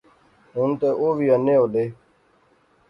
[0.55, 1.85] ہُن تے اوہ وی انے ہولے